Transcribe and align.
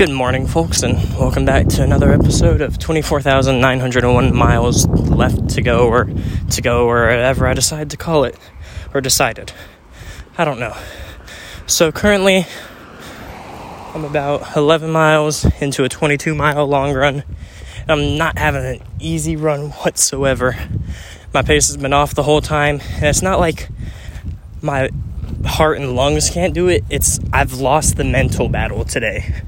Good 0.00 0.08
morning, 0.08 0.46
folks, 0.46 0.82
and 0.82 0.96
welcome 1.18 1.44
back 1.44 1.66
to 1.68 1.82
another 1.82 2.10
episode 2.10 2.62
of 2.62 2.78
24,901 2.78 4.34
miles 4.34 4.86
left 4.88 5.50
to 5.50 5.60
go, 5.60 5.88
or 5.88 6.08
to 6.52 6.62
go, 6.62 6.88
or 6.88 7.02
whatever 7.02 7.46
I 7.46 7.52
decide 7.52 7.90
to 7.90 7.98
call 7.98 8.24
it, 8.24 8.34
or 8.94 9.02
decided. 9.02 9.52
I 10.38 10.46
don't 10.46 10.58
know. 10.58 10.74
So, 11.66 11.92
currently, 11.92 12.46
I'm 13.94 14.06
about 14.06 14.56
11 14.56 14.90
miles 14.90 15.44
into 15.60 15.84
a 15.84 15.90
22 15.90 16.34
mile 16.34 16.64
long 16.64 16.94
run. 16.94 17.22
I'm 17.86 18.16
not 18.16 18.38
having 18.38 18.64
an 18.64 18.80
easy 19.00 19.36
run 19.36 19.68
whatsoever. 19.68 20.56
My 21.34 21.42
pace 21.42 21.66
has 21.66 21.76
been 21.76 21.92
off 21.92 22.14
the 22.14 22.22
whole 22.22 22.40
time, 22.40 22.80
and 22.94 23.04
it's 23.04 23.20
not 23.20 23.38
like 23.38 23.68
my 24.62 24.88
heart 25.44 25.76
and 25.76 25.94
lungs 25.94 26.30
can't 26.30 26.54
do 26.54 26.68
it. 26.68 26.84
It's 26.88 27.20
I've 27.34 27.52
lost 27.52 27.98
the 27.98 28.04
mental 28.04 28.48
battle 28.48 28.86
today. 28.86 29.42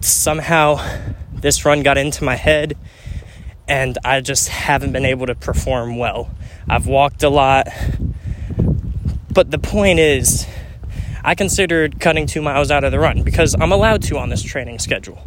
Somehow 0.00 0.80
this 1.32 1.64
run 1.64 1.82
got 1.82 1.98
into 1.98 2.24
my 2.24 2.36
head 2.36 2.76
and 3.68 3.98
I 4.04 4.20
just 4.20 4.48
haven't 4.48 4.92
been 4.92 5.04
able 5.04 5.26
to 5.26 5.34
perform 5.34 5.96
well. 5.96 6.30
I've 6.68 6.86
walked 6.86 7.22
a 7.22 7.30
lot. 7.30 7.68
But 9.32 9.50
the 9.50 9.58
point 9.58 10.00
is 10.00 10.46
I 11.22 11.34
considered 11.34 12.00
cutting 12.00 12.26
2 12.26 12.42
miles 12.42 12.70
out 12.70 12.82
of 12.82 12.92
the 12.92 12.98
run 12.98 13.22
because 13.22 13.54
I'm 13.58 13.70
allowed 13.72 14.02
to 14.04 14.18
on 14.18 14.28
this 14.28 14.42
training 14.42 14.80
schedule. 14.80 15.22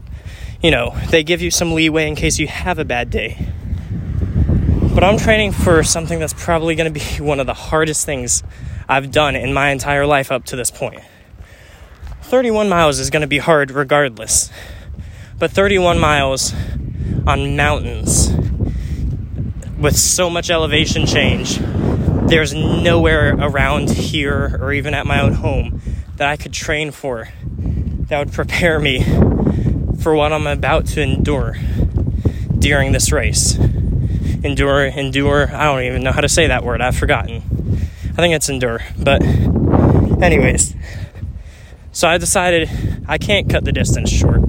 You 0.61 0.71
know, 0.71 0.95
they 1.09 1.23
give 1.23 1.41
you 1.41 1.51
some 1.51 1.73
leeway 1.73 2.07
in 2.07 2.15
case 2.15 2.39
you 2.39 2.47
have 2.47 2.79
a 2.79 2.85
bad 2.85 3.09
day. 3.09 3.37
But 4.93 5.03
I'm 5.03 5.17
training 5.17 5.53
for 5.53 5.83
something 5.83 6.19
that's 6.19 6.33
probably 6.33 6.75
going 6.75 6.93
to 6.93 6.99
be 6.99 7.21
one 7.23 7.39
of 7.39 7.47
the 7.47 7.53
hardest 7.53 8.05
things 8.05 8.43
I've 8.87 9.11
done 9.11 9.35
in 9.35 9.53
my 9.53 9.69
entire 9.69 10.05
life 10.05 10.31
up 10.31 10.45
to 10.45 10.55
this 10.55 10.69
point. 10.69 11.01
31 12.33 12.67
miles 12.67 12.97
is 12.97 13.11
going 13.11 13.21
to 13.21 13.27
be 13.27 13.37
hard 13.37 13.69
regardless. 13.69 14.49
But 15.37 15.51
31 15.51 15.99
miles 15.99 16.51
on 17.27 17.55
mountains 17.55 18.31
with 19.77 19.95
so 19.95 20.31
much 20.31 20.49
elevation 20.49 21.05
change, 21.05 21.59
there's 22.27 22.51
nowhere 22.51 23.35
around 23.35 23.91
here 23.91 24.57
or 24.59 24.73
even 24.73 24.95
at 24.95 25.05
my 25.05 25.21
own 25.21 25.33
home 25.33 25.79
that 26.15 26.27
I 26.27 26.35
could 26.35 26.53
train 26.53 26.89
for 26.89 27.29
that 28.07 28.17
would 28.17 28.33
prepare 28.33 28.79
me 28.79 29.03
for 29.99 30.15
what 30.15 30.33
I'm 30.33 30.47
about 30.47 30.87
to 30.87 31.03
endure 31.03 31.55
during 32.57 32.93
this 32.93 33.11
race. 33.11 33.59
Endure, 34.43 34.85
endure, 34.85 35.55
I 35.55 35.65
don't 35.65 35.83
even 35.83 36.01
know 36.01 36.11
how 36.11 36.21
to 36.21 36.29
say 36.29 36.47
that 36.47 36.63
word, 36.63 36.81
I've 36.81 36.97
forgotten. 36.97 37.43
I 38.13 38.15
think 38.15 38.33
it's 38.33 38.49
endure. 38.49 38.79
But, 38.97 39.21
anyways, 39.21 40.73
so 41.93 42.07
I 42.07 42.17
decided 42.17 42.69
I 43.07 43.17
can't 43.17 43.49
cut 43.49 43.63
the 43.63 43.71
distance 43.71 44.09
short. 44.09 44.41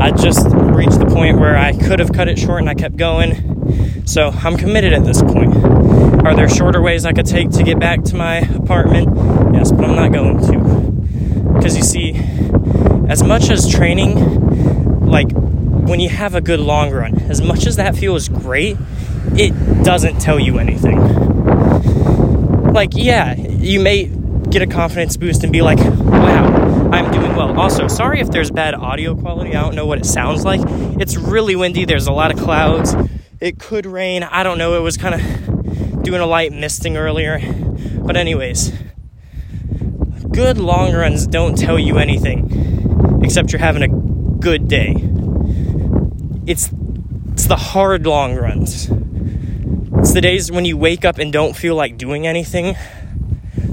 I 0.00 0.12
just 0.12 0.46
reached 0.46 0.98
the 0.98 1.06
point 1.06 1.40
where 1.40 1.56
I 1.56 1.72
could 1.72 1.98
have 1.98 2.12
cut 2.12 2.28
it 2.28 2.38
short 2.38 2.60
and 2.60 2.70
I 2.70 2.74
kept 2.74 2.96
going. 2.96 4.06
So 4.06 4.28
I'm 4.28 4.56
committed 4.56 4.92
at 4.92 5.04
this 5.04 5.20
point. 5.22 5.56
Are 6.24 6.36
there 6.36 6.48
shorter 6.48 6.80
ways 6.80 7.04
I 7.04 7.12
could 7.12 7.26
take 7.26 7.50
to 7.50 7.62
get 7.62 7.80
back 7.80 8.04
to 8.04 8.16
my 8.16 8.36
apartment? 8.36 9.08
Yes, 9.54 9.72
but 9.72 9.84
I'm 9.84 9.96
not 9.96 10.12
going 10.12 10.38
to. 10.46 11.54
Because 11.54 11.76
you 11.76 11.82
see, 11.82 12.12
as 13.08 13.22
much 13.22 13.50
as 13.50 13.68
training, 13.68 15.06
like 15.06 15.32
when 15.32 15.98
you 15.98 16.08
have 16.08 16.34
a 16.36 16.40
good 16.40 16.60
long 16.60 16.92
run, 16.92 17.18
as 17.22 17.42
much 17.42 17.66
as 17.66 17.76
that 17.76 17.96
feels 17.96 18.28
great, 18.28 18.76
it 19.34 19.50
doesn't 19.82 20.20
tell 20.20 20.38
you 20.38 20.58
anything 20.58 21.00
like, 22.72 22.90
yeah, 22.94 23.34
you 23.34 23.80
may 23.80 24.04
get 24.48 24.62
a 24.62 24.66
confidence 24.66 25.16
boost 25.16 25.44
and 25.44 25.52
be 25.52 25.62
like, 25.62 25.78
wow, 25.78 26.90
I'm 26.92 27.10
doing 27.10 27.36
well. 27.36 27.58
Also, 27.58 27.88
sorry 27.88 28.20
if 28.20 28.30
there's 28.30 28.50
bad 28.50 28.74
audio 28.74 29.14
quality. 29.14 29.54
I 29.54 29.60
don't 29.60 29.74
know 29.74 29.86
what 29.86 29.98
it 29.98 30.06
sounds 30.06 30.44
like. 30.44 30.60
It's 31.00 31.16
really 31.16 31.56
windy, 31.56 31.84
there's 31.84 32.06
a 32.06 32.12
lot 32.12 32.32
of 32.32 32.38
clouds. 32.38 32.94
It 33.40 33.58
could 33.58 33.86
rain. 33.86 34.22
I 34.22 34.42
don't 34.42 34.58
know. 34.58 34.76
It 34.76 34.80
was 34.80 34.96
kind 34.96 35.14
of 35.14 36.02
doing 36.02 36.20
a 36.20 36.26
light 36.26 36.52
misting 36.52 36.96
earlier. 36.96 37.40
But, 38.02 38.16
anyways, 38.16 38.72
good 40.30 40.58
long 40.58 40.92
runs 40.94 41.26
don't 41.26 41.56
tell 41.56 41.78
you 41.78 41.98
anything 41.98 43.20
except 43.22 43.52
you're 43.52 43.60
having 43.60 43.82
a 43.82 43.88
good 43.88 44.68
day. 44.68 44.94
It's 46.46 46.70
it's 47.32 47.46
the 47.46 47.56
hard 47.56 48.06
long 48.06 48.36
runs 48.36 48.90
it's 50.00 50.14
the 50.14 50.22
days 50.22 50.50
when 50.50 50.64
you 50.64 50.78
wake 50.78 51.04
up 51.04 51.18
and 51.18 51.30
don't 51.30 51.54
feel 51.54 51.74
like 51.74 51.98
doing 51.98 52.26
anything 52.26 52.74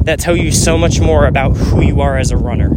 that 0.06 0.20
tell 0.20 0.36
you 0.36 0.52
so 0.52 0.78
much 0.78 1.00
more 1.00 1.26
about 1.26 1.58
who 1.58 1.82
you 1.82 2.02
are 2.02 2.18
as 2.18 2.32
a 2.32 2.38
runner. 2.38 2.72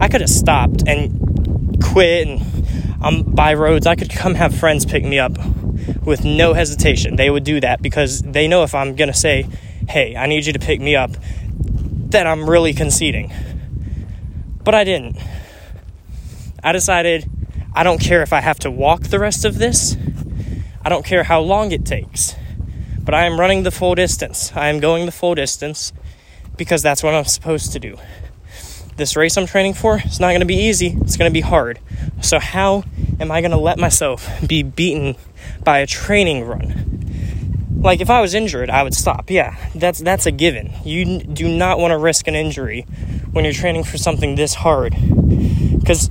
I 0.00 0.08
could 0.08 0.20
have 0.20 0.30
stopped 0.30 0.84
and 0.86 1.82
quit 1.82 2.28
and 2.28 2.40
um, 2.40 2.54
I'm 3.00 3.22
by 3.22 3.54
roads. 3.54 3.86
I 3.86 3.94
could 3.94 4.10
come 4.10 4.34
have 4.34 4.54
friends 4.54 4.84
pick 4.84 5.04
me 5.04 5.18
up 5.18 5.38
with 6.04 6.24
no 6.24 6.52
hesitation. 6.54 7.16
They 7.16 7.30
would 7.30 7.44
do 7.44 7.60
that 7.60 7.80
because 7.80 8.22
they 8.22 8.48
know 8.48 8.62
if 8.62 8.74
I'm 8.74 8.96
going 8.96 9.08
to 9.08 9.16
say, 9.16 9.46
hey, 9.88 10.16
I 10.16 10.26
need 10.26 10.46
you 10.46 10.52
to 10.52 10.58
pick 10.58 10.80
me 10.80 10.96
up, 10.96 11.12
that 12.10 12.26
I'm 12.26 12.48
really 12.48 12.72
conceding. 12.72 13.32
But 14.64 14.74
I 14.74 14.84
didn't. 14.84 15.16
I 16.62 16.72
decided 16.72 17.30
I 17.74 17.84
don't 17.84 18.00
care 18.00 18.22
if 18.22 18.32
I 18.32 18.40
have 18.40 18.58
to 18.60 18.70
walk 18.70 19.04
the 19.04 19.18
rest 19.18 19.44
of 19.44 19.58
this. 19.58 19.96
I 20.84 20.88
don't 20.88 21.04
care 21.04 21.24
how 21.24 21.40
long 21.40 21.72
it 21.72 21.84
takes. 21.86 22.34
But 23.00 23.14
I 23.14 23.24
am 23.24 23.38
running 23.38 23.62
the 23.62 23.70
full 23.70 23.94
distance. 23.94 24.52
I 24.54 24.68
am 24.68 24.80
going 24.80 25.06
the 25.06 25.12
full 25.12 25.34
distance 25.34 25.92
because 26.58 26.82
that's 26.82 27.02
what 27.02 27.14
I'm 27.14 27.24
supposed 27.24 27.72
to 27.72 27.80
do. 27.80 27.96
This 28.96 29.16
race 29.16 29.36
I'm 29.36 29.46
training 29.46 29.74
for 29.74 30.00
is 30.04 30.18
not 30.18 30.30
going 30.30 30.40
to 30.40 30.46
be 30.46 30.56
easy. 30.56 30.88
It's 31.00 31.16
going 31.16 31.30
to 31.30 31.32
be 31.32 31.40
hard. 31.40 31.78
So 32.20 32.40
how 32.40 32.84
am 33.20 33.30
I 33.30 33.40
going 33.40 33.52
to 33.52 33.56
let 33.56 33.78
myself 33.78 34.28
be 34.46 34.64
beaten 34.64 35.14
by 35.62 35.78
a 35.78 35.86
training 35.86 36.44
run? 36.44 36.98
Like 37.80 38.00
if 38.00 38.10
I 38.10 38.20
was 38.20 38.34
injured, 38.34 38.70
I 38.70 38.82
would 38.82 38.94
stop. 38.94 39.30
Yeah, 39.30 39.56
that's 39.72 40.00
that's 40.00 40.26
a 40.26 40.32
given. 40.32 40.72
You 40.84 41.20
do 41.20 41.48
not 41.48 41.78
want 41.78 41.92
to 41.92 41.98
risk 41.98 42.26
an 42.26 42.34
injury 42.34 42.82
when 43.30 43.44
you're 43.44 43.54
training 43.54 43.84
for 43.84 43.98
something 43.98 44.34
this 44.34 44.54
hard. 44.54 44.96
Cuz 45.86 46.08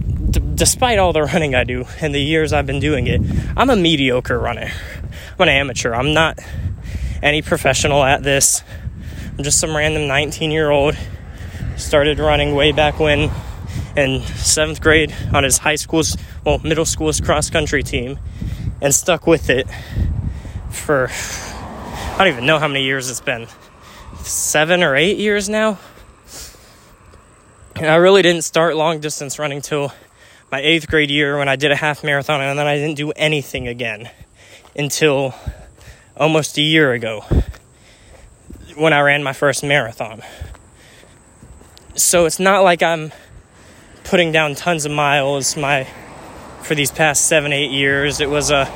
despite 0.56 0.98
all 0.98 1.12
the 1.12 1.24
running 1.24 1.56
I 1.56 1.66
do 1.66 1.86
and 2.00 2.16
the 2.16 2.22
years 2.22 2.54
I've 2.54 2.66
been 2.66 2.80
doing 2.80 3.08
it, 3.08 3.20
I'm 3.58 3.70
a 3.70 3.76
mediocre 3.76 4.40
runner. 4.40 4.72
I'm 5.38 5.42
an 5.42 5.50
amateur. 5.50 5.94
I'm 5.94 6.14
not 6.14 6.40
any 7.22 7.42
professional 7.42 8.04
at 8.04 8.24
this. 8.24 8.64
Just 9.40 9.60
some 9.60 9.76
random 9.76 10.08
19 10.08 10.52
year 10.52 10.70
old. 10.70 10.98
Started 11.76 12.18
running 12.20 12.56
way 12.56 12.72
back 12.72 13.00
when 13.00 13.30
in 13.96 14.22
seventh 14.22 14.82
grade 14.82 15.14
on 15.34 15.44
his 15.44 15.60
high 15.60 15.76
school's, 15.76 16.18
well, 16.44 16.60
middle 16.60 16.86
school's 16.86 17.22
cross 17.22 17.50
country 17.50 17.84
team 17.84 18.18
and 18.82 18.94
stuck 18.94 19.28
with 19.28 19.50
it 19.50 19.68
for 20.72 21.10
I 21.10 22.18
don't 22.18 22.34
even 22.34 22.46
know 22.48 22.58
how 22.58 22.68
many 22.68 22.84
years 22.84 23.12
it's 23.12 23.22
been. 23.22 23.48
Seven 24.22 24.82
or 24.82 24.96
eight 24.96 25.18
years 25.18 25.48
now. 25.48 25.78
And 27.76 27.86
I 27.86 27.96
really 27.96 28.24
didn't 28.24 28.42
start 28.42 28.76
long 28.76 29.00
distance 29.00 29.38
running 29.38 29.62
till 29.62 29.94
my 30.52 30.60
eighth 30.60 30.88
grade 30.88 31.12
year 31.12 31.38
when 31.38 31.48
I 31.48 31.56
did 31.56 31.72
a 31.72 31.76
half 31.76 32.04
marathon, 32.04 32.42
and 32.42 32.58
then 32.58 32.66
I 32.66 32.76
didn't 32.76 32.96
do 32.96 33.12
anything 33.12 33.68
again 33.68 34.10
until 34.76 35.36
almost 36.16 36.58
a 36.58 36.62
year 36.62 36.92
ago 36.94 37.24
when 38.78 38.94
I 38.94 39.02
ran 39.02 39.24
my 39.24 39.34
first 39.34 39.64
marathon. 39.64 40.22
So 41.96 42.26
it's 42.26 42.40
not 42.40 42.64
like 42.64 42.84
I'm 42.84 43.12
putting 44.04 44.32
down 44.32 44.56
tons 44.56 44.86
of 44.86 44.92
miles 44.92 45.58
my 45.58 45.86
for 46.62 46.76
these 46.76 46.92
past 46.92 47.28
7 47.28 47.52
8 47.52 47.72
years. 47.72 48.22
It 48.22 48.30
was 48.30 48.52
a 48.52 48.72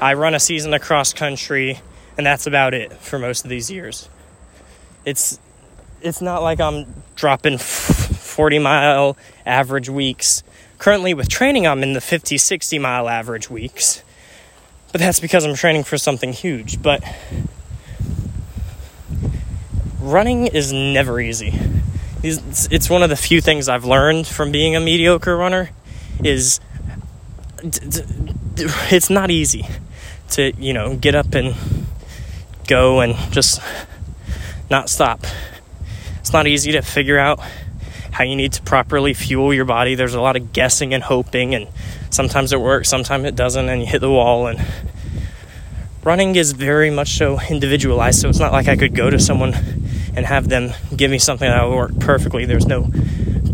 I 0.00 0.14
run 0.14 0.34
a 0.34 0.40
season 0.40 0.74
across 0.74 1.12
country 1.12 1.80
and 2.16 2.26
that's 2.26 2.46
about 2.46 2.74
it 2.74 2.92
for 2.92 3.18
most 3.18 3.44
of 3.44 3.50
these 3.50 3.70
years. 3.70 4.08
It's 5.04 5.38
it's 6.02 6.20
not 6.20 6.42
like 6.42 6.60
I'm 6.60 6.86
dropping 7.14 7.58
40 7.58 8.58
mile 8.58 9.16
average 9.46 9.88
weeks 9.88 10.42
Currently, 10.78 11.14
with 11.14 11.28
training, 11.28 11.66
I'm 11.66 11.82
in 11.82 11.94
the 11.94 12.00
50, 12.00 12.36
60 12.36 12.78
mile 12.78 13.08
average 13.08 13.48
weeks. 13.48 14.02
But 14.92 15.00
that's 15.00 15.20
because 15.20 15.44
I'm 15.44 15.54
training 15.54 15.84
for 15.84 15.98
something 15.98 16.32
huge. 16.32 16.82
But 16.82 17.02
running 20.06 20.46
is 20.46 20.72
never 20.72 21.20
easy. 21.20 21.58
It's 22.22 22.88
one 22.88 23.02
of 23.02 23.10
the 23.10 23.16
few 23.16 23.40
things 23.40 23.68
I've 23.68 23.84
learned 23.84 24.26
from 24.26 24.50
being 24.50 24.74
a 24.74 24.80
mediocre 24.80 25.36
runner 25.36 25.70
is 26.24 26.60
it's 27.62 29.10
not 29.10 29.30
easy 29.30 29.66
to, 30.30 30.52
you 30.56 30.72
know, 30.72 30.96
get 30.96 31.14
up 31.14 31.34
and 31.34 31.54
go 32.66 33.00
and 33.00 33.14
just 33.32 33.60
not 34.70 34.88
stop. 34.88 35.24
It's 36.18 36.32
not 36.32 36.46
easy 36.46 36.72
to 36.72 36.82
figure 36.82 37.18
out 37.18 37.38
how 38.10 38.24
you 38.24 38.34
need 38.34 38.54
to 38.54 38.62
properly 38.62 39.14
fuel 39.14 39.52
your 39.52 39.66
body. 39.66 39.94
There's 39.94 40.14
a 40.14 40.20
lot 40.20 40.36
of 40.36 40.52
guessing 40.52 40.94
and 40.94 41.02
hoping, 41.02 41.54
and 41.54 41.68
sometimes 42.10 42.52
it 42.52 42.60
works, 42.60 42.88
sometimes 42.88 43.24
it 43.26 43.36
doesn't, 43.36 43.68
and 43.68 43.82
you 43.82 43.86
hit 43.86 44.00
the 44.00 44.10
wall. 44.10 44.46
And 44.48 44.58
running 46.02 46.34
is 46.34 46.52
very 46.52 46.90
much 46.90 47.10
so 47.18 47.38
individualized, 47.48 48.20
so 48.20 48.28
it's 48.28 48.40
not 48.40 48.52
like 48.52 48.66
I 48.68 48.76
could 48.76 48.96
go 48.96 49.10
to 49.10 49.20
someone 49.20 49.52
and 50.16 50.24
have 50.24 50.48
them 50.48 50.72
give 50.96 51.10
me 51.10 51.18
something 51.18 51.48
that 51.48 51.62
will 51.62 51.76
work 51.76 51.98
perfectly. 52.00 52.46
There's 52.46 52.66
no 52.66 52.90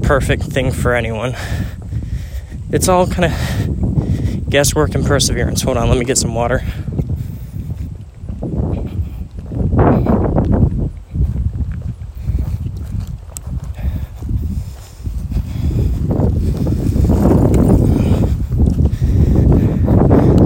perfect 0.02 0.44
thing 0.44 0.70
for 0.70 0.94
anyone. 0.94 1.34
it's 2.70 2.88
all 2.88 3.06
kind 3.06 3.32
of 3.32 4.48
guesswork 4.48 4.94
and 4.94 5.04
perseverance. 5.04 5.62
Hold 5.62 5.76
on, 5.76 5.88
let 5.88 5.98
me 5.98 6.04
get 6.04 6.18
some 6.18 6.34
water. 6.34 6.62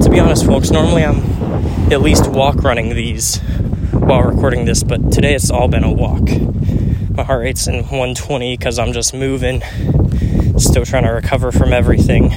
To 0.02 0.10
be 0.10 0.18
honest, 0.18 0.46
folks, 0.46 0.70
normally 0.70 1.04
I'm 1.04 1.20
at 1.92 2.00
least 2.00 2.26
walk 2.28 2.62
running 2.62 2.94
these 2.94 3.40
while 4.06 4.22
recording 4.22 4.66
this, 4.66 4.84
but 4.84 5.10
today 5.10 5.34
it's 5.34 5.50
all 5.50 5.66
been 5.66 5.82
a 5.82 5.90
walk. 5.90 6.28
My 7.10 7.24
heart 7.24 7.42
rate's 7.42 7.66
in 7.66 7.78
120 7.78 8.56
because 8.56 8.78
I'm 8.78 8.92
just 8.92 9.12
moving, 9.12 9.62
still 10.58 10.84
trying 10.84 11.02
to 11.02 11.10
recover 11.10 11.50
from 11.50 11.72
everything. 11.72 12.28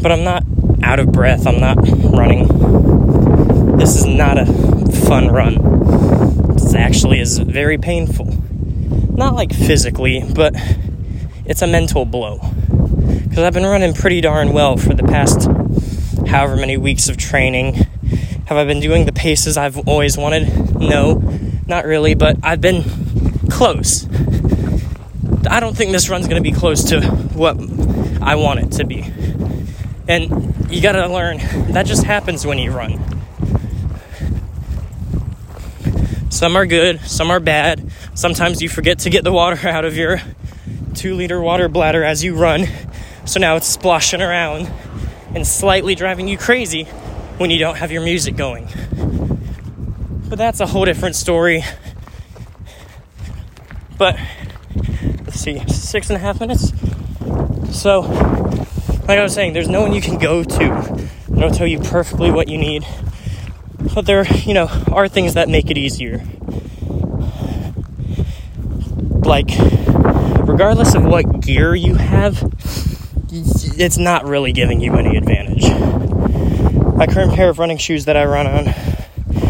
But 0.00 0.10
I'm 0.10 0.24
not 0.24 0.44
out 0.82 1.00
of 1.00 1.12
breath, 1.12 1.46
I'm 1.46 1.60
not 1.60 1.76
running. 1.76 3.76
This 3.76 3.94
is 3.94 4.06
not 4.06 4.38
a 4.38 4.46
fun 5.06 5.28
run. 5.28 6.54
This 6.54 6.74
actually 6.74 7.20
is 7.20 7.38
very 7.38 7.76
painful. 7.76 8.24
Not 9.14 9.34
like 9.34 9.52
physically, 9.52 10.24
but 10.34 10.54
it's 11.44 11.60
a 11.60 11.66
mental 11.66 12.06
blow. 12.06 12.38
Because 12.38 13.40
I've 13.40 13.52
been 13.52 13.66
running 13.66 13.92
pretty 13.92 14.22
darn 14.22 14.54
well 14.54 14.78
for 14.78 14.94
the 14.94 15.02
past 15.02 15.46
however 16.26 16.56
many 16.56 16.78
weeks 16.78 17.10
of 17.10 17.18
training. 17.18 17.86
Have 18.50 18.58
I 18.58 18.64
been 18.64 18.80
doing 18.80 19.06
the 19.06 19.12
paces 19.12 19.56
I've 19.56 19.78
always 19.86 20.18
wanted? 20.18 20.74
No, 20.74 21.22
not 21.68 21.84
really, 21.84 22.14
but 22.14 22.36
I've 22.42 22.60
been 22.60 22.82
close. 23.48 24.08
I 25.48 25.60
don't 25.60 25.76
think 25.76 25.92
this 25.92 26.08
run's 26.08 26.26
going 26.26 26.42
to 26.42 26.50
be 26.50 26.50
close 26.50 26.82
to 26.86 27.00
what 27.00 27.56
I 28.20 28.34
want 28.34 28.58
it 28.58 28.72
to 28.78 28.84
be. 28.84 29.04
And 30.08 30.68
you 30.68 30.82
got 30.82 30.92
to 30.92 31.06
learn 31.06 31.38
that 31.72 31.86
just 31.86 32.02
happens 32.02 32.44
when 32.44 32.58
you 32.58 32.72
run. 32.72 32.98
Some 36.30 36.56
are 36.56 36.66
good, 36.66 37.00
some 37.02 37.30
are 37.30 37.38
bad. 37.38 37.88
Sometimes 38.14 38.60
you 38.60 38.68
forget 38.68 38.98
to 39.00 39.10
get 39.10 39.22
the 39.22 39.30
water 39.30 39.68
out 39.68 39.84
of 39.84 39.96
your 39.96 40.20
two 40.96 41.14
liter 41.14 41.40
water 41.40 41.68
bladder 41.68 42.02
as 42.02 42.24
you 42.24 42.34
run. 42.34 42.66
So 43.26 43.38
now 43.38 43.54
it's 43.54 43.68
splashing 43.68 44.20
around 44.20 44.68
and 45.36 45.46
slightly 45.46 45.94
driving 45.94 46.26
you 46.26 46.36
crazy 46.36 46.88
when 47.40 47.48
you 47.48 47.58
don't 47.58 47.76
have 47.76 47.90
your 47.90 48.02
music 48.02 48.36
going. 48.36 48.68
But 50.28 50.36
that's 50.36 50.60
a 50.60 50.66
whole 50.66 50.84
different 50.84 51.16
story. 51.16 51.64
But 53.96 54.20
let's 55.24 55.40
see, 55.40 55.58
six 55.66 56.10
and 56.10 56.18
a 56.18 56.20
half 56.20 56.38
minutes. 56.38 56.70
So, 57.72 58.00
like 59.08 59.18
I 59.18 59.22
was 59.22 59.32
saying, 59.32 59.54
there's 59.54 59.70
no 59.70 59.80
one 59.80 59.94
you 59.94 60.02
can 60.02 60.18
go 60.18 60.44
to 60.44 61.08
that'll 61.30 61.50
tell 61.50 61.66
you 61.66 61.78
perfectly 61.80 62.30
what 62.30 62.48
you 62.48 62.58
need. 62.58 62.84
But 63.94 64.04
there, 64.04 64.30
you 64.30 64.52
know, 64.52 64.68
are 64.92 65.08
things 65.08 65.32
that 65.32 65.48
make 65.48 65.70
it 65.70 65.78
easier. 65.78 66.22
Like, 69.24 69.48
regardless 70.46 70.94
of 70.94 71.06
what 71.06 71.40
gear 71.40 71.74
you 71.74 71.94
have, 71.94 72.52
it's 73.32 73.96
not 73.96 74.26
really 74.26 74.52
giving 74.52 74.82
you 74.82 74.92
any 74.96 75.16
advantage. 75.16 75.79
My 77.00 77.06
current 77.06 77.32
pair 77.32 77.48
of 77.48 77.58
running 77.58 77.78
shoes 77.78 78.04
that 78.04 78.16
I 78.18 78.26
run 78.26 78.46
on, 78.46 78.66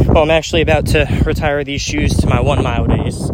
well, 0.07 0.23
I'm 0.23 0.31
actually 0.31 0.61
about 0.61 0.87
to 0.87 1.23
retire 1.27 1.65
these 1.65 1.81
shoes 1.81 2.17
to 2.19 2.29
my 2.29 2.41
one 2.41 2.63
mile 2.63 2.87
days 2.87 3.29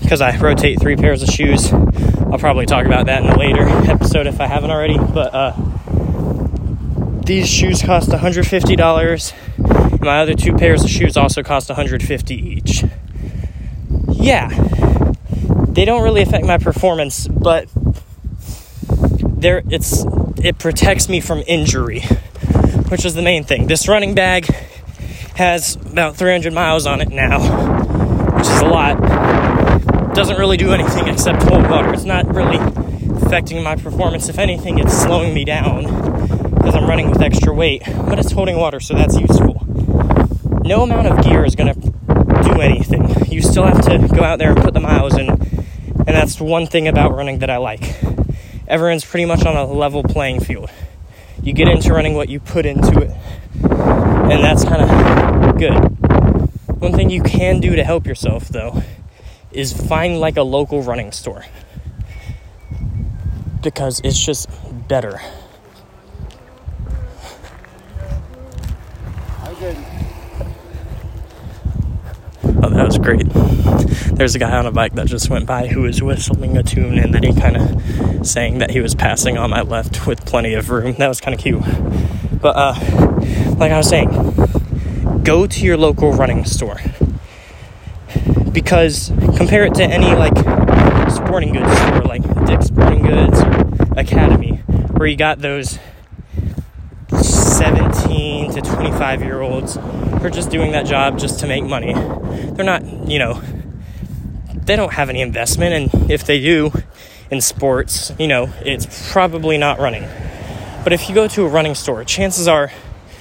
because 0.00 0.22
I 0.22 0.34
rotate 0.38 0.80
three 0.80 0.96
pairs 0.96 1.22
of 1.22 1.28
shoes. 1.28 1.70
I'll 1.74 2.38
probably 2.38 2.64
talk 2.64 2.86
about 2.86 3.04
that 3.06 3.22
in 3.22 3.28
a 3.28 3.38
later 3.38 3.68
episode 3.68 4.26
if 4.26 4.40
I 4.40 4.46
haven't 4.46 4.70
already. 4.70 4.96
But 4.96 5.34
uh, 5.34 5.52
these 7.26 7.46
shoes 7.46 7.82
cost 7.82 8.08
$150. 8.08 10.00
My 10.00 10.20
other 10.20 10.32
two 10.32 10.54
pairs 10.54 10.82
of 10.82 10.88
shoes 10.88 11.18
also 11.18 11.42
cost 11.42 11.68
150 11.68 12.34
each. 12.34 12.82
Yeah, 14.08 14.48
they 15.68 15.84
don't 15.84 16.02
really 16.02 16.22
affect 16.22 16.46
my 16.46 16.56
performance, 16.56 17.28
but 17.28 17.68
there 19.22 19.60
it's 19.68 20.06
it 20.42 20.56
protects 20.58 21.10
me 21.10 21.20
from 21.20 21.42
injury, 21.46 22.04
which 22.92 23.06
is 23.06 23.14
the 23.14 23.22
main 23.22 23.42
thing. 23.42 23.66
This 23.68 23.88
running 23.88 24.14
bag 24.14 24.44
has 25.34 25.76
about 25.76 26.14
300 26.14 26.52
miles 26.52 26.84
on 26.86 27.00
it 27.00 27.08
now, 27.08 27.40
which 28.36 28.46
is 28.46 28.60
a 28.60 28.66
lot. 28.66 30.14
Doesn't 30.14 30.36
really 30.36 30.58
do 30.58 30.72
anything 30.72 31.08
except 31.08 31.42
hold 31.44 31.70
water. 31.70 31.94
It's 31.94 32.04
not 32.04 32.26
really 32.34 32.58
affecting 33.22 33.62
my 33.62 33.76
performance. 33.76 34.28
If 34.28 34.38
anything, 34.38 34.78
it's 34.78 34.92
slowing 34.92 35.32
me 35.32 35.46
down 35.46 35.84
because 36.54 36.74
I'm 36.74 36.86
running 36.86 37.08
with 37.08 37.22
extra 37.22 37.54
weight, 37.54 37.82
but 37.86 38.18
it's 38.18 38.32
holding 38.32 38.58
water, 38.58 38.78
so 38.78 38.92
that's 38.92 39.18
useful. 39.18 39.66
No 40.62 40.82
amount 40.82 41.06
of 41.06 41.24
gear 41.24 41.46
is 41.46 41.54
going 41.54 41.72
to 41.72 41.80
do 42.42 42.60
anything. 42.60 43.08
You 43.32 43.40
still 43.40 43.64
have 43.64 43.80
to 43.86 44.06
go 44.14 44.22
out 44.22 44.38
there 44.38 44.52
and 44.52 44.60
put 44.60 44.74
the 44.74 44.80
miles 44.80 45.16
in, 45.16 45.30
and 45.30 46.08
that's 46.08 46.38
one 46.38 46.66
thing 46.66 46.88
about 46.88 47.16
running 47.16 47.38
that 47.38 47.48
I 47.48 47.56
like 47.56 47.82
everyone's 48.68 49.04
pretty 49.04 49.26
much 49.26 49.44
on 49.44 49.54
a 49.54 49.64
level 49.64 50.02
playing 50.02 50.40
field. 50.40 50.70
You 51.42 51.52
get 51.52 51.68
into 51.68 51.92
running 51.92 52.14
what 52.14 52.28
you 52.28 52.38
put 52.38 52.66
into 52.66 53.00
it, 53.00 53.10
and 53.62 54.44
that's 54.44 54.64
kind 54.64 54.82
of 54.82 55.58
good. 55.58 55.74
One 56.80 56.92
thing 56.92 57.10
you 57.10 57.22
can 57.22 57.60
do 57.60 57.74
to 57.74 57.82
help 57.82 58.06
yourself, 58.06 58.48
though, 58.48 58.82
is 59.50 59.72
find 59.72 60.20
like 60.20 60.36
a 60.36 60.42
local 60.42 60.82
running 60.82 61.10
store 61.12 61.44
because 63.62 64.00
it's 64.04 64.18
just 64.18 64.48
better. 64.88 65.20
That 72.82 72.88
was 72.88 72.98
great. 72.98 73.28
There's 74.16 74.34
a 74.34 74.40
guy 74.40 74.58
on 74.58 74.66
a 74.66 74.72
bike 74.72 74.94
that 74.94 75.06
just 75.06 75.30
went 75.30 75.46
by 75.46 75.68
who 75.68 75.82
was 75.82 76.02
whistling 76.02 76.56
a 76.56 76.64
tune 76.64 76.98
and 76.98 77.14
then 77.14 77.22
he 77.22 77.32
kind 77.32 77.56
of 77.56 78.26
saying 78.26 78.58
that 78.58 78.72
he 78.72 78.80
was 78.80 78.96
passing 78.96 79.38
on 79.38 79.50
my 79.50 79.62
left 79.62 80.04
with 80.04 80.26
plenty 80.26 80.54
of 80.54 80.68
room. 80.68 80.94
That 80.94 81.06
was 81.06 81.20
kind 81.20 81.32
of 81.32 81.40
cute. 81.40 81.62
But, 82.40 82.56
uh, 82.56 82.74
like 83.56 83.70
I 83.70 83.76
was 83.76 83.88
saying, 83.88 84.10
go 85.22 85.46
to 85.46 85.64
your 85.64 85.76
local 85.76 86.12
running 86.12 86.44
store. 86.44 86.80
Because 88.52 89.12
compare 89.36 89.64
it 89.64 89.74
to 89.74 89.84
any 89.84 90.16
like 90.16 90.36
sporting 91.08 91.52
goods 91.52 91.72
store 91.82 92.02
like 92.02 92.22
Dick's 92.46 92.66
Sporting 92.66 93.02
Goods 93.06 93.40
or 93.42 93.98
Academy, 93.98 94.56
where 94.96 95.06
you 95.06 95.16
got 95.16 95.38
those 95.38 95.78
17 97.52 98.52
to 98.52 98.60
25 98.62 99.22
year 99.22 99.40
olds 99.40 99.76
who 99.76 100.24
are 100.24 100.30
just 100.30 100.50
doing 100.50 100.72
that 100.72 100.86
job 100.86 101.18
just 101.18 101.40
to 101.40 101.46
make 101.46 101.64
money. 101.64 101.92
They're 101.92 102.64
not, 102.64 102.84
you 103.08 103.18
know, 103.18 103.42
they 104.54 104.74
don't 104.74 104.92
have 104.92 105.10
any 105.10 105.20
investment, 105.20 105.92
and 105.92 106.10
if 106.10 106.24
they 106.24 106.40
do 106.40 106.72
in 107.30 107.40
sports, 107.40 108.12
you 108.18 108.26
know, 108.26 108.52
it's 108.64 109.12
probably 109.12 109.58
not 109.58 109.78
running. 109.78 110.08
But 110.82 110.92
if 110.92 111.08
you 111.08 111.14
go 111.14 111.28
to 111.28 111.44
a 111.44 111.48
running 111.48 111.74
store, 111.74 112.04
chances 112.04 112.48
are 112.48 112.72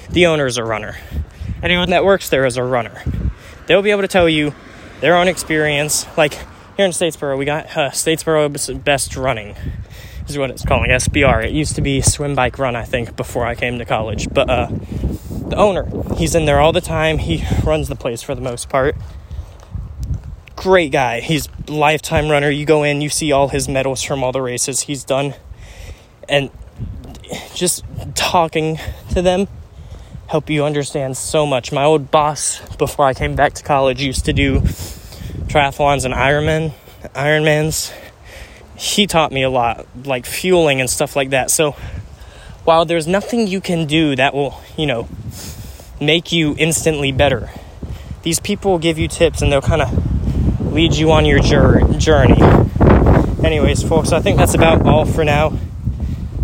the 0.09 0.25
owner 0.27 0.45
is 0.45 0.57
a 0.57 0.63
runner. 0.63 0.97
Anyone 1.61 1.89
that 1.89 2.05
works 2.05 2.29
there 2.29 2.45
is 2.45 2.57
a 2.57 2.63
runner. 2.63 3.03
They'll 3.67 3.81
be 3.81 3.91
able 3.91 4.01
to 4.01 4.07
tell 4.07 4.29
you 4.29 4.53
their 5.01 5.15
own 5.15 5.27
experience. 5.27 6.05
Like 6.17 6.33
here 6.77 6.85
in 6.85 6.91
Statesboro, 6.91 7.37
we 7.37 7.45
got 7.45 7.65
uh, 7.77 7.89
Statesboro 7.91 8.83
Best 8.83 9.15
Running 9.15 9.55
is 10.29 10.37
what 10.37 10.49
it's 10.49 10.65
calling 10.65 10.89
SBR. 10.89 11.45
It 11.45 11.51
used 11.51 11.75
to 11.75 11.81
be 11.81 12.01
Swim 12.01 12.35
Bike 12.35 12.59
Run, 12.59 12.75
I 12.75 12.83
think, 12.83 13.15
before 13.15 13.45
I 13.45 13.55
came 13.55 13.77
to 13.79 13.85
college. 13.85 14.27
But 14.31 14.49
uh, 14.49 14.67
the 14.69 15.55
owner, 15.55 15.87
he's 16.15 16.35
in 16.35 16.45
there 16.45 16.59
all 16.59 16.71
the 16.71 16.81
time. 16.81 17.17
He 17.17 17.43
runs 17.63 17.87
the 17.87 17.95
place 17.95 18.21
for 18.21 18.35
the 18.35 18.41
most 18.41 18.69
part. 18.69 18.95
Great 20.55 20.91
guy. 20.91 21.19
He's 21.21 21.49
lifetime 21.67 22.29
runner. 22.29 22.49
You 22.49 22.65
go 22.65 22.83
in, 22.83 23.01
you 23.01 23.09
see 23.09 23.31
all 23.31 23.49
his 23.49 23.67
medals 23.67 24.03
from 24.03 24.23
all 24.23 24.31
the 24.31 24.41
races 24.41 24.81
he's 24.81 25.03
done, 25.03 25.33
and 26.29 26.51
just 27.53 27.83
talking 28.15 28.79
to 29.11 29.21
them 29.21 29.47
help 30.31 30.49
you 30.49 30.63
understand 30.63 31.17
so 31.17 31.45
much. 31.45 31.73
My 31.73 31.83
old 31.83 32.09
boss 32.09 32.61
before 32.77 33.05
I 33.05 33.13
came 33.13 33.35
back 33.35 33.51
to 33.55 33.63
college 33.63 34.01
used 34.01 34.23
to 34.25 34.33
do 34.33 34.61
triathlons 34.61 36.05
and 36.05 36.13
Ironman, 36.13 36.71
Ironmans 37.13 37.91
he 38.75 39.07
taught 39.07 39.31
me 39.31 39.43
a 39.43 39.49
lot, 39.49 39.85
like 40.05 40.25
fueling 40.25 40.79
and 40.79 40.89
stuff 40.89 41.15
like 41.15 41.29
that. 41.31 41.51
So 41.51 41.71
while 42.63 42.85
there's 42.85 43.07
nothing 43.07 43.47
you 43.47 43.61
can 43.61 43.85
do 43.85 44.15
that 44.15 44.33
will, 44.33 44.59
you 44.77 44.85
know, 44.85 45.07
make 45.99 46.31
you 46.31 46.55
instantly 46.57 47.11
better, 47.11 47.49
these 48.23 48.39
people 48.39 48.71
will 48.71 48.79
give 48.79 48.97
you 48.97 49.07
tips 49.07 49.41
and 49.41 49.51
they'll 49.51 49.61
kind 49.61 49.81
of 49.81 50.73
lead 50.73 50.95
you 50.95 51.11
on 51.11 51.25
your 51.25 51.39
journey. 51.39 52.41
Anyways, 53.43 53.83
folks, 53.83 54.11
I 54.11 54.19
think 54.19 54.37
that's 54.37 54.53
about 54.53 54.85
all 54.85 55.05
for 55.05 55.23
now. 55.23 55.57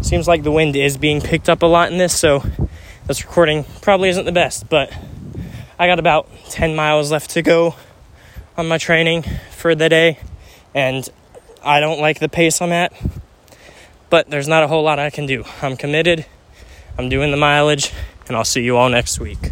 Seems 0.02 0.28
like 0.28 0.44
the 0.44 0.52
wind 0.52 0.76
is 0.76 0.98
being 0.98 1.22
picked 1.22 1.50
up 1.50 1.64
a 1.64 1.66
lot 1.66 1.92
in 1.92 1.98
this, 1.98 2.18
so 2.18 2.44
this 3.06 3.24
recording 3.24 3.66
probably 3.82 4.10
isn't 4.10 4.26
the 4.26 4.32
best, 4.32 4.70
but 4.70 4.92
I 5.80 5.88
got 5.88 6.00
about 6.00 6.30
10 6.50 6.76
miles 6.76 7.12
left 7.12 7.32
to 7.32 7.42
go 7.42 7.76
on 8.58 8.68
my 8.68 8.78
training 8.78 9.24
for 9.52 9.76
the 9.76 9.90
day, 9.90 10.20
and 10.74 11.08
I 11.68 11.82
don't 11.82 12.00
like 12.00 12.20
the 12.20 12.30
pace 12.30 12.62
I'm 12.62 12.72
at, 12.72 12.94
But 14.10 14.30
there's 14.30 14.48
not 14.48 14.64
a 14.64 14.68
whole 14.68 14.84
lot 14.84 15.00
I 15.00 15.10
can 15.10 15.26
do. 15.26 15.44
I'm 15.62 15.76
committed, 15.76 16.26
I'm 16.98 17.10
doing 17.10 17.30
the 17.30 17.36
mileage, 17.36 17.92
and 18.30 18.38
I'll 18.38 18.46
see 18.46 18.64
you 18.64 18.78
all 18.78 18.88
next 18.88 19.20
week. 19.20 19.52